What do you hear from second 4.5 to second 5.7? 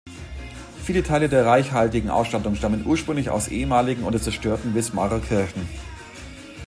Wismarer Kirchen.